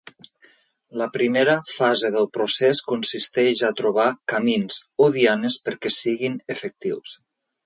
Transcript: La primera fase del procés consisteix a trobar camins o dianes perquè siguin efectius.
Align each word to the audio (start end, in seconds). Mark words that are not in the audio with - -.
La 1.01 1.07
primera 1.17 1.53
fase 1.71 2.09
del 2.15 2.25
procés 2.39 2.81
consisteix 2.93 3.61
a 3.67 3.71
trobar 3.83 4.09
camins 4.35 4.81
o 5.05 5.11
dianes 5.19 5.63
perquè 5.69 5.97
siguin 6.01 6.41
efectius. 6.57 7.19